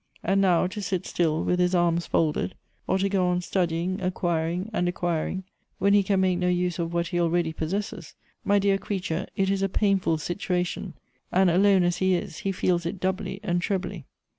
And 0.23 0.41
now, 0.41 0.65
to 0.65 0.81
sit 0.81 1.05
still, 1.05 1.43
with 1.43 1.59
his 1.59 1.75
arms 1.75 2.07
folded; 2.07 2.55
or 2.87 2.97
to 2.97 3.07
go 3.07 3.27
on 3.27 3.39
studying, 3.41 4.01
acquiring, 4.01 4.71
and 4.73 4.87
acquir 4.87 5.29
ing, 5.29 5.43
when 5.77 5.93
he 5.93 6.01
can 6.01 6.19
make 6.21 6.39
no 6.39 6.47
use 6.47 6.79
of 6.79 6.91
what 6.91 7.09
he 7.09 7.21
already 7.21 7.53
pos 7.53 7.71
sesses;— 7.71 8.15
my 8.43 8.57
dear 8.57 8.79
creature, 8.79 9.27
it 9.35 9.51
is 9.51 9.61
a 9.61 9.69
painful 9.69 10.17
situation; 10.17 10.95
and 11.31 11.51
alone 11.51 11.83
as 11.83 11.97
he 11.97 12.15
is, 12.15 12.39
he 12.39 12.51
feels 12.51 12.83
it 12.87 12.99
doubly 12.99 13.39
and 13.43 13.61
trebly." 13.61 14.05